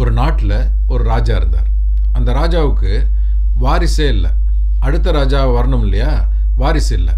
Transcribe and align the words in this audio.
ஒரு 0.00 0.10
நாட்டில் 0.18 0.58
ஒரு 0.92 1.02
ராஜா 1.12 1.34
இருந்தார். 1.40 1.68
அந்த 2.16 2.30
ராஜாவுக்கு 2.40 2.92
வாரிசே 3.64 4.06
இல்லை. 4.16 4.30
அடுத்த 4.86 5.12
ராஜா 5.18 5.40
வரணும் 5.56 5.84
இல்லையா? 5.86 6.12
வாரிசு 6.60 6.92
இல்லை. 7.00 7.14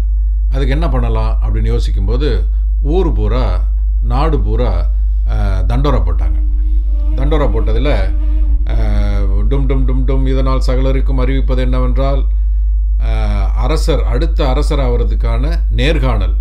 அதுக்கு 0.53 0.75
என்ன 0.77 0.87
பண்ணலாம் 0.93 1.33
அப்படின்னு 1.43 1.73
யோசிக்கும்போது 1.73 2.29
ஊர் 2.95 3.09
பூரா 3.17 3.45
நாடு 4.11 4.37
பூரா 4.47 4.71
தண்டோரா 5.71 5.99
போட்டாங்க. 6.07 6.37
தண்டோரா 7.17 7.47
போட்டதில் 7.53 7.93
டும் 9.49 9.65
டும் 9.69 9.85
டும் 9.87 10.03
டும் 10.09 10.25
இதனால் 10.31 10.65
சகலருக்கும் 10.67 11.21
அறிவிப்பது 11.23 11.61
என்னவென்றால் 11.67 12.21
அரசர் 13.65 14.03
அடுத்த 14.13 14.39
அரசர் 14.53 14.83
ஆகிறதுக்கான 14.85 15.53
நேர்காணல் 15.79 16.35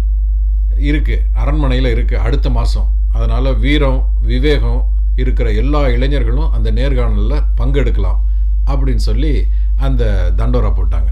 இருக்குது 0.89 1.25
அரண்மனையில் 1.43 1.91
இருக்குது 1.95 2.23
அடுத்த 2.27 2.51
மாதம் 2.57 2.89
அதனால் 3.17 3.51
வீரம் 3.65 4.01
விவேகம் 4.31 4.83
இருக்கிற 5.21 5.53
எல்லா 5.53 5.89
இளைஞர்களும் 5.89 6.53
அந்த 6.53 6.73
நேர்காணலில் 6.73 7.45
பங்கெடுக்கலாம் 7.59 8.21
அப்படின்னு 8.67 9.05
சொல்லி 9.09 9.47
அந்த 9.77 10.33
தண்டோரா 10.37 10.73
போட்டாங்க. 10.73 11.11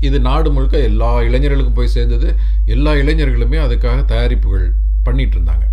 இது 0.00 0.20
நாடு 0.20 0.52
முழுக்க 0.52 0.78
எல்லா 0.78 1.22
இளைஞர்களுக்கும் 1.22 1.74
போய் 1.74 1.86
சேர்ந்தது. 1.86 2.38
எல்லா 2.64 2.92
இளைஞர்களுமே 2.92 3.58
அதுக்காக 3.66 4.04
தயாரிப்புகள் 4.04 4.70
பண்ணிகிட்டு 5.04 5.36
இருந்தாங்க. 5.38 5.66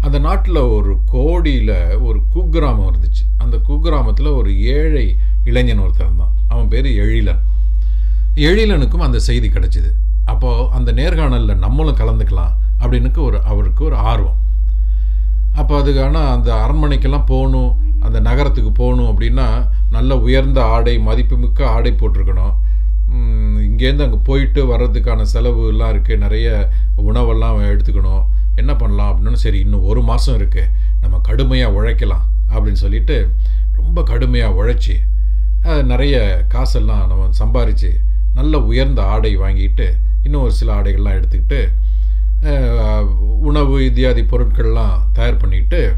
அந்த 0.00 0.18
நாட்டில் 0.18 0.56
ஒரு 0.56 1.00
கோடியில் 1.06 1.96
ஒரு 1.96 2.22
குக்கிராமம் 2.34 2.90
இருந்துச்சு. 2.90 3.24
அந்த 3.38 3.56
குக்கிராமத்தில் 3.68 4.34
ஒரு 4.34 4.62
ஏழை 4.62 5.16
இளைஞன் 5.44 5.80
ஒருத்தர் 5.80 6.08
இருந்தான். 6.08 6.34
அவன் 6.48 6.68
பேர் 6.68 6.86
எழிலன். 6.86 7.42
எழிலனுக்கும் 8.34 9.06
அந்த 9.08 9.18
செய்தி 9.18 9.48
கிடச்சிது. 9.48 9.90
அப்போது 10.24 10.70
அந்த 10.70 10.92
நேர்காணலில் 10.92 11.56
நம்மளும் 11.56 11.96
கலந்துக்கலாம் 11.96 12.52
அப்படின்னுக்கு 12.80 13.18
ஒரு 13.18 13.42
அவருக்கு 13.42 13.84
ஒரு 13.84 13.96
ஆர்வம். 13.96 14.40
அப்போ 15.58 15.72
அதுக்கான 15.80 16.22
அந்த 16.34 16.50
அரண்மனைக்கெல்லாம் 16.64 17.30
போகணும் 17.32 17.70
அந்த 18.06 18.18
நகரத்துக்கு 18.28 18.70
போகணும் 18.82 19.10
அப்படின்னா 19.12 19.46
நல்ல 19.96 20.12
உயர்ந்த 20.26 20.60
ஆடை 20.74 20.94
மதிப்புமிக்க 21.08 21.60
ஆடை 21.76 21.92
போட்டிருக்கணும். 22.00 22.54
இங்கேருந்து 23.66 24.06
அங்கே 24.06 24.20
போயிட்டு 24.28 24.60
வர்றதுக்கான 24.70 25.26
செலவு 25.32 25.62
எல்லாம் 25.72 25.92
இருக்குது 25.94 26.22
நிறைய 26.24 26.48
உணவெல்லாம் 27.08 27.58
எடுத்துக்கணும். 27.72 28.24
என்ன 28.60 28.72
பண்ணலாம் 28.80 29.10
அப்படின்னா 29.10 29.42
சரி 29.44 29.58
இன்னும் 29.64 29.86
ஒரு 29.90 30.00
மாதம் 30.10 30.36
இருக்குது 30.38 30.70
நம்ம 31.02 31.20
கடுமையாக 31.28 31.76
உழைக்கலாம் 31.78 32.24
அப்படின்னு 32.52 32.80
சொல்லிட்டு 32.84 33.16
ரொம்ப 33.80 33.98
கடுமையாக 34.10 34.56
உழைச்சி 34.60 34.96
நிறைய 35.92 36.16
காசெல்லாம் 36.54 37.04
நம்ம 37.10 37.28
சம்பாரித்து 37.42 37.90
நல்ல 38.38 38.54
உயர்ந்த 38.70 39.00
ஆடை 39.14 39.32
வாங்கிட்டு 39.44 39.86
இன்னும் 40.24 40.44
ஒரு 40.46 40.54
சில 40.60 40.70
ஆடைகள்லாம் 40.78 41.18
எடுத்துக்கிட்டு 41.18 41.60
இத்தியாதி 43.84 44.20
பொருட்கள்லாம் 44.20 44.98
தயார் 45.12 45.36
பண்ணிட்டு 45.36 45.96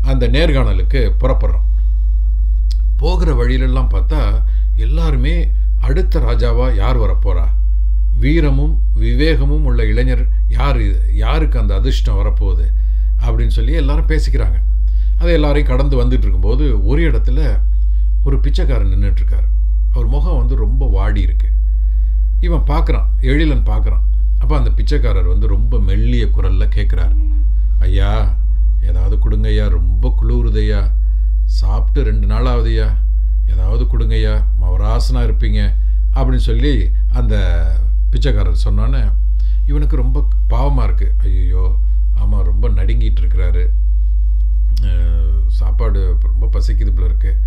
அந்த 0.00 0.28
நேர்காணலுக்கு 0.28 1.12
புறப்படுறோம். 1.20 1.68
போகிற 2.96 3.44
வழியிலெல்லாம் 3.44 3.88
பார்த்தா 3.90 4.42
எல்லாருமே 4.74 5.52
அடுத்த 5.80 6.20
ராஜாவா 6.20 6.74
யார் 6.74 6.98
வரப்போறா? 6.98 7.48
வீரமும் 8.18 8.82
விவேகமும் 9.00 9.64
உள்ள 9.64 9.84
இளைஞர் 9.84 10.28
யார் 10.48 11.12
யாருக்கு 11.14 11.58
அந்த 11.58 11.74
அதிர்ஷ்டம் 11.74 12.16
வரப்போகுது? 12.16 12.66
அப்படின்னு 13.20 13.48
சொல்லி 13.48 13.72
எல்லாரும் 13.72 14.06
பேசிக்கிறாங்க. 14.06 14.62
அதை 15.18 15.32
எல்லாரையும் 15.32 15.70
கடந்து 15.70 16.04
வந்துட்டு 16.04 16.18
இருக்கும்போது 16.18 16.84
ஒரு 16.84 17.10
இடத்துல 17.10 17.60
ஒரு 18.24 18.40
பிச்சைக்காரன் 18.40 18.86
நின்றுட்டுருக்கார் 18.86 19.48
அவர் 19.92 20.06
முகம் 20.06 20.36
வந்து 20.36 20.56
ரொம்ப 20.56 20.88
வாடி 20.88 21.20
இருக்கு. 21.20 21.48
இவன் 22.40 22.62
பார்க்குறான் 22.66 23.06
எழிலன் 23.20 23.66
பார்க்குறான். 23.66 24.09
அப்போ 24.40 24.54
அந்த 24.60 24.70
பிச்சைக்காரர் 24.78 25.32
வந்து 25.32 25.46
ரொம்ப 25.56 25.80
மெல்லிய 25.88 26.24
குரலில் 26.36 26.74
கேட்குறாரு 26.76 27.16
ஐயா 27.86 28.10
ஏதாவது 28.90 29.16
கொடுங்கய்யா 29.24 29.64
ரொம்ப 29.78 30.14
குளிருதையா 30.20 30.80
சாப்பிட்டு 31.60 32.00
ரெண்டு 32.10 32.26
நாள் 32.32 32.48
ஆகுதுய்யா 32.52 32.88
ஏதாவது 33.52 33.84
கொடுங்கய்யா 33.92 34.34
மவராசனாக 34.62 35.26
இருப்பீங்க. 35.28 35.60
அப்படின்னு 36.16 36.48
சொல்லி 36.50 36.74
அந்த 37.18 37.34
பிச்சைக்காரர் 38.12 38.64
சொன்னோன்னே 38.66 39.02
இவனுக்கு 39.70 39.96
ரொம்ப 40.02 40.18
பாவமாக 40.52 40.86
இருக்குது 40.88 41.16
ஐயோ 41.26 41.64
ஆமாம் 42.20 42.46
ரொம்ப 42.50 42.66
நடுங்கிட்டு 42.78 43.20
இருக்கிறாரு. 43.22 43.62
சாப்பாடு 45.58 46.00
ரொம்ப 46.30 46.46
பசிக்குது 46.54 46.92
போல 46.96 47.08
இருக்குது 47.10 47.38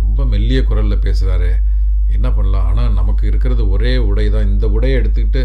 ரொம்ப 0.00 0.24
மெல்லிய 0.32 0.60
குரலில் 0.68 1.04
பேசுகிறாரு 1.06 1.50
என்ன 2.16 2.28
பண்ணலாம்? 2.36 2.66
ஆனால் 2.70 2.96
நமக்கு 3.00 3.24
இருக்கிறது 3.30 3.62
ஒரே 3.74 3.92
உடை 4.08 4.26
தான் 4.34 4.48
இந்த 4.52 4.66
உடையை 4.76 4.96
எடுத்துக்கிட்டு 5.00 5.42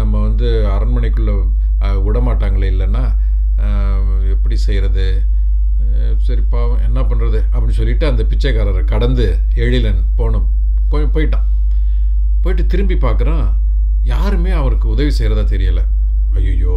நம்ம 0.00 0.14
வந்து 0.26 0.48
அரண்மனைக்குள்ளே 0.74 1.34
விடமாட்டாங்களே 2.06 2.68
இல்லைன்னா 2.72 3.04
எப்படி 4.34 4.56
செய்கிறது 4.66 5.06
சரி 6.26 6.42
பாவம் 6.54 6.84
என்ன 6.88 7.00
பண்ணுறது 7.10 7.38
அப்படின்னு 7.52 7.78
சொல்லிட்டு 7.78 8.04
அந்த 8.10 8.22
பிச்சைக்காரரை 8.30 8.82
கடந்து 8.92 9.26
எழிலன் 9.64 10.02
போன 10.18 10.40
போய் 10.92 11.12
போயிட்டான். 11.14 11.46
போயிட்டு 12.42 12.64
திரும்பி 12.72 12.96
பார்க்குறான் 13.04 13.46
யாருமே 14.12 14.52
அவருக்கு 14.60 14.86
உதவி 14.94 15.12
செய்கிறதா 15.18 15.44
தெரியலை. 15.54 15.84
ஐயோ 16.38 16.76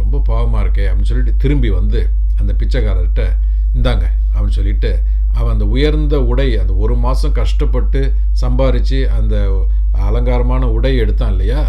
ரொம்ப 0.00 0.22
பாவமாக 0.30 0.62
இருக்கே 0.64 0.84
அப்படின்னு 0.88 1.10
சொல்லிட்டு 1.10 1.34
திரும்பி 1.42 1.70
வந்து 1.78 2.00
அந்த 2.40 2.52
பிச்சைக்காரர்கிட்ட 2.60 3.24
இந்தாங்க 3.76 4.04
அப்படின்னு 4.32 4.58
சொல்லிட்டு 4.58 4.90
அவன் 5.38 5.54
அந்த 5.54 5.66
உயர்ந்த 5.74 6.16
உடை 6.32 6.48
அந்த 6.62 6.72
ஒரு 6.84 6.94
மாதம் 7.04 7.36
கஷ்டப்பட்டு 7.40 8.00
சம்பாரித்து 8.42 9.00
அந்த 9.18 9.36
அலங்காரமான 10.08 10.64
உடை 10.76 10.92
எடுத்தான் 11.04 11.32
இல்லையா? 11.34 11.62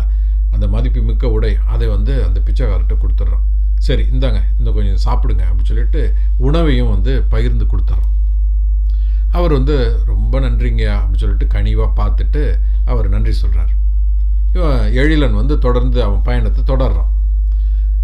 அந்த 0.53 0.65
மதிப்பு 0.73 1.01
மிக்க 1.09 1.29
உடை 1.35 1.51
அதை 1.73 1.87
வந்து 1.95 2.13
அந்த 2.27 2.39
பிச்சைக்காரர்கிட்ட 2.47 2.95
கொடுத்துட்றான். 3.03 3.45
சரி 3.87 4.03
இந்தாங்க 4.13 4.39
இந்த 4.59 4.69
கொஞ்சம் 4.75 5.01
சாப்பிடுங்க 5.05 5.43
அப்படின்னு 5.47 5.71
சொல்லிட்டு 5.71 6.01
உணவையும் 6.47 6.91
வந்து 6.95 7.13
பகிர்ந்து 7.33 7.65
கொடுத்துட்றான். 7.71 8.11
அவர் 9.37 9.53
வந்து 9.57 9.75
ரொம்ப 10.11 10.39
நன்றிங்க 10.39 10.83
அப்படின்னு 10.97 11.21
சொல்லிட்டு 11.23 11.47
கனிவாக 11.55 11.89
பார்த்துட்டு 11.99 12.41
அவர் 12.91 13.07
நன்றி 13.15 13.33
சொல்கிறார் 13.43 13.71
இவன் 14.55 14.81
எழிலன் 15.01 15.39
வந்து 15.39 15.55
தொடர்ந்து 15.65 15.99
அவன் 16.07 16.25
பயணத்தை 16.27 16.63
தொடர்றான். 16.71 17.11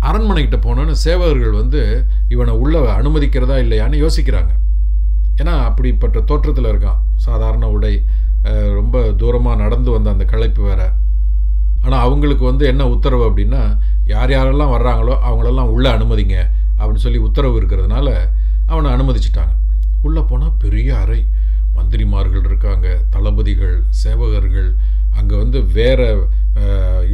அரண்மனைக்கிட்ட 0.09 0.57
போனோன்னு 0.65 0.93
சேவகர்கள் 1.05 1.59
வந்து 1.61 1.81
இவனை 2.33 2.53
உள்ள 2.63 2.81
அனுமதிக்கிறதா 2.99 3.57
இல்லையான்னு 3.65 3.97
யோசிக்கிறாங்க. 4.05 4.51
ஏன்னா 5.41 5.53
அப்படிப்பட்ட 5.69 6.19
தோற்றத்தில் 6.29 6.71
இருக்கான். 6.71 6.99
சாதாரண 7.27 7.67
உடை 7.75 7.93
ரொம்ப 8.77 8.97
தூரமாக 9.21 9.61
நடந்து 9.63 9.89
வந்த 9.95 10.09
அந்த 10.15 10.25
களைப்பு 10.33 10.61
வேறு. 10.67 10.87
அவங்களுக்கு 12.09 12.45
வந்து 12.51 12.63
என்ன 12.71 12.83
உத்தரவு 12.95 13.23
அப்படின்னா 13.29 13.63
யார் 14.13 14.33
யாரெல்லாம் 14.35 14.73
வர்றாங்களோ 14.75 15.15
அவங்களெல்லாம் 15.29 15.73
உள்ளே 15.75 15.89
அனுமதிங்க 15.95 16.37
அப்படின்னு 16.77 17.05
சொல்லி 17.05 17.19
உத்தரவு 17.27 17.55
இருக்கிறதுனால 17.61 18.07
அவனை 18.71 18.89
அனுமதிச்சிட்டாங்க. 18.95 19.53
உள்ளே 20.07 20.21
போனால் 20.29 20.57
பெரிய 20.63 20.89
அறை. 21.03 21.21
மந்திரிமார்கள் 21.77 22.45
இருக்காங்க 22.49 22.87
தளபதிகள் 23.13 23.75
சேவகர்கள் 24.03 24.69
அங்கே 25.17 25.35
வந்து 25.41 25.59
வேற 25.77 26.01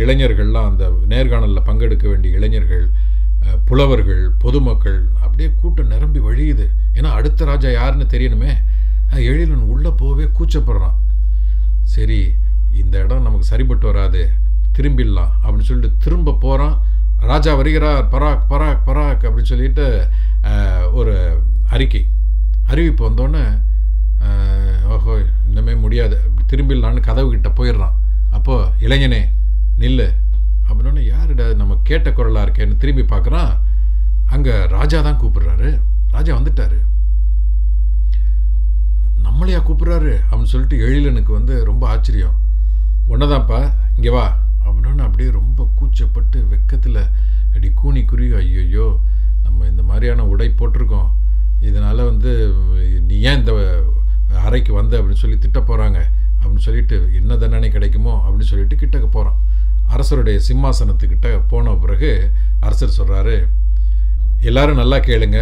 இளைஞர்கள்லாம் 0.04 0.70
அந்த 0.72 0.86
நேர்காணலில் 1.12 1.68
பங்கெடுக்க 1.68 2.06
வேண்டிய 2.12 2.38
இளைஞர்கள் 2.38 2.86
புலவர்கள் 3.70 4.24
பொதுமக்கள் 4.44 5.00
அப்படியே 5.24 5.50
கூட்டம் 5.62 5.92
நிரம்பி 5.94 6.20
வழியுது. 6.28 6.66
ஏன்னா 6.98 7.10
அடுத்த 7.20 7.46
ராஜா 7.52 7.70
யாருன்னு 7.80 8.08
தெரியணுமே. 8.14 8.54
எழிலன் 9.30 9.68
உள்ளே 9.74 9.92
போகவே 10.02 10.26
கூச்சப்படுறான். 10.38 10.98
சரி 11.96 12.20
இந்த 12.82 12.96
இடம் 13.04 13.26
நமக்கு 13.28 13.52
சரிப்பட்டு 13.52 13.86
வராது. 13.92 14.24
திரும்பிடலாம் 14.78 15.32
அப்படின்னு 15.44 15.70
சொல்லிட்டு 15.70 15.98
திரும்ப 16.04 16.38
போகிறான் 16.40 16.78
ராஜா 17.18 17.56
வருகிறார். 17.56 18.08
பராக் 18.14 18.44
பராக் 18.50 18.82
பராக் 18.88 19.24
அப்படின்னு 19.26 19.52
சொல்லிட்டு 19.52 19.86
ஒரு 20.92 21.14
அறிக்கை. 21.70 22.08
அறிவிப்பு 22.68 23.10
வந்தோடனே 23.10 23.46
ஓஹோ 24.94 25.14
இன்னமே 25.50 25.80
முடியாது. 25.80 26.18
திரும்பிடலான்னு 26.50 27.00
கதவு 27.00 27.30
கிட்ட 27.30 27.50
போயிடுறான். 27.50 27.96
அப்போது 28.32 28.70
இளைஞனே 28.80 29.22
நில்லு. 29.80 30.08
அப்படின்னோடனே 30.68 31.04
யாருடா 31.06 31.46
நம்ம 31.54 31.80
கேட்ட 31.84 32.12
குரலாக 32.12 32.46
இருக்கேன்னு 32.48 32.78
திரும்பி 32.78 33.04
பார்க்குறான். 33.16 33.54
அங்கே 34.26 34.66
ராஜா 34.66 35.02
தான் 35.02 35.20
கூப்பிடுறாரு. 35.22 35.70
ராஜா 36.12 36.38
வந்துட்டாரு. 36.38 36.80
நம்மளையா 39.26 39.60
கூப்பிட்றாரு? 39.68 40.14
அப்படின்னு 40.30 40.54
சொல்லிட்டு 40.54 40.78
எழிலனுக்கு 40.88 41.32
வந்து 41.32 41.64
ரொம்ப 41.66 41.88
ஆச்சரியம். 41.88 42.38
ஒன்றுதான்ப்பா 43.10 43.60
இங்கே 43.96 44.10
வா. 44.10 44.26
அப்படின்னு 44.96 45.08
அப்படியே 45.08 45.30
ரொம்ப 45.32 45.62
கூச்சப்பட்டு 45.78 46.38
வெக்கத்தில் 46.52 47.00
அப்படி 47.48 47.70
கூனி 47.74 48.02
குருவி 48.06 48.32
ஐயோயோ 48.42 48.86
நம்ம 49.44 49.66
இந்த 49.66 49.84
மாதிரியான 49.84 50.26
உடை 50.26 50.48
போட்டிருக்கோம். 50.60 51.10
இதனால் 51.60 52.02
வந்து 52.04 52.32
நீ 53.08 53.20
ஏன் 53.20 53.38
இந்த 53.38 53.54
அறைக்கு 54.44 54.74
வந்த? 54.74 54.94
அப்படின்னு 55.00 55.22
சொல்லி 55.24 55.38
திட்ட 55.38 55.60
போகிறாங்க 55.60 56.00
அப்படின்னு 56.40 56.66
சொல்லிட்டு 56.68 57.10
என்ன 57.14 57.38
தண்டனை 57.38 57.70
கிடைக்குமோ? 57.72 58.14
அப்படின்னு 58.26 58.50
சொல்லிட்டு 58.52 58.76
கிட்டக்க 58.82 59.08
போகிறான் 59.08 59.40
அரசருடைய 59.88 60.38
சிம்மாசனத்துக்கிட்ட 60.48 61.42
போன 61.48 61.74
பிறகு 61.74 62.12
அரசர் 62.60 62.98
சொல்கிறாரு 63.00 63.38
எல்லாரும் 64.40 64.82
நல்லா 64.82 64.98
கேளுங்க. 64.98 65.40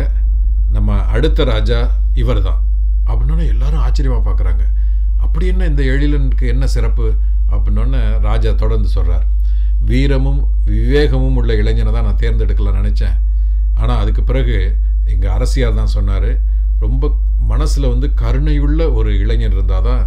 நம்ம 0.71 0.99
அடுத்த 1.15 1.43
ராஜா 1.43 1.79
இவர் 2.13 2.41
தான் 2.41 2.61
அப்படின்னோடனே 3.07 3.45
எல்லாரும் 3.47 3.79
ஆச்சரியமாக 3.79 4.23
பார்க்குறாங்க 4.29 4.65
அப்படி 5.17 5.45
என்ன 5.47 5.65
இந்த 5.65 5.83
எழிலனுக்கு 5.83 6.47
என்ன 6.47 6.67
சிறப்பு? 6.67 7.07
அப்படின்னோடனே 7.51 8.19
ராஜா 8.19 8.51
தொடர்ந்து 8.51 8.87
சொல்கிறார் 8.87 9.25
வீரமும் 9.89 10.41
விவேகமும் 10.69 11.37
உள்ள 11.39 11.51
இளைஞனை 11.61 11.91
தான் 11.91 12.07
நான் 12.07 12.21
தேர்ந்தெடுக்கலாம் 12.23 12.79
நினச்சேன். 12.79 13.15
ஆனால் 13.79 14.01
அதுக்கு 14.01 14.21
பிறகு 14.29 14.57
எங்கள் 15.13 15.33
அரசியார் 15.35 15.79
தான் 15.79 15.95
சொன்னார் 15.97 16.31
ரொம்ப 16.83 17.09
மனசில் 17.51 17.91
வந்து 17.93 18.07
கருணையுள்ள 18.21 18.81
ஒரு 18.97 19.09
இளைஞர் 19.23 19.55
இருந்தால் 19.57 19.87
தான் 19.89 20.03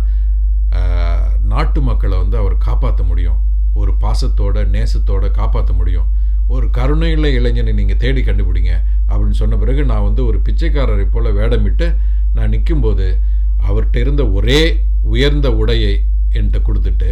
நாட்டு 1.53 1.81
மக்களை 1.89 2.17
வந்து 2.23 2.37
அவர் 2.43 2.55
காப்பாற்ற 2.67 3.03
முடியும். 3.11 3.41
ஒரு 3.81 3.93
பாசத்தோட 4.03 4.57
நேசத்தோட 4.75 5.25
காப்பாற்ற 5.41 5.73
முடியும். 5.81 6.09
ஒரு 6.55 6.67
கருணையுள்ள 6.79 7.27
இளைஞனை 7.39 7.73
நீங்கள் 7.81 8.01
தேடி 8.05 8.21
கண்டுபிடிங்க. 8.29 8.73
அப்படின்னு 9.11 9.39
சொன்ன 9.43 9.57
பிறகு 9.63 9.83
நான் 9.93 10.07
வந்து 10.09 10.23
ஒரு 10.31 10.39
பிச்சைக்காரரை 10.47 11.07
போல் 11.15 11.37
வேடமிட்டு 11.39 11.87
நான் 12.37 12.53
நிற்கும்போது 12.55 13.07
அவர்கிட்ட 13.69 13.97
இருந்த 14.05 14.23
ஒரே 14.39 14.61
உயர்ந்த 15.13 15.49
உடையை 15.63 15.95
என்கிட்ட 16.37 16.59
கொடுத்துட்டு 16.69 17.11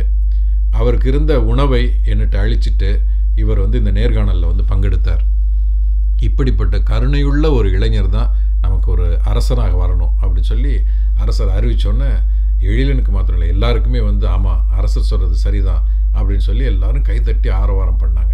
அவருக்கு 0.78 1.08
இருந்த 1.10 1.32
உணவை 1.52 1.82
என்கிட்ட 2.04 2.36
அழிச்சிட்டு 2.44 2.90
இவர் 3.42 3.62
வந்து 3.64 3.78
இந்த 3.82 3.92
நேர்காணலில் 4.00 4.50
வந்து 4.50 4.64
பங்கெடுத்தார். 4.72 5.22
இப்படிப்பட்ட 6.26 6.76
கருணையுள்ள 6.90 7.46
ஒரு 7.52 7.68
இளைஞர் 7.70 8.10
தான் 8.16 8.30
நமக்கு 8.60 8.88
ஒரு 8.90 9.06
அரசனாக 9.30 9.74
வரணும் 9.82 10.12
அப்படின்னு 10.22 10.50
சொல்லி 10.52 10.74
அரசர் 11.22 11.54
அறிவிச்சோன்னே 11.56 12.10
எழிலனுக்கு 12.68 13.12
மாத்திரம் 13.16 13.38
இல்லை 13.38 13.48
எல்லாருக்குமே 13.54 14.00
வந்து 14.00 14.26
ஆமாம் 14.34 14.62
அரசர் 14.78 15.10
சொல்கிறது 15.10 15.36
சரிதான் 15.46 15.82
அப்படின்னு 16.16 16.46
சொல்லி 16.48 16.64
எல்லாரும் 16.64 17.06
கைத்தட்டி 17.08 17.50
ஆரவாரம் 17.60 18.00
பண்ணாங்க. 18.02 18.33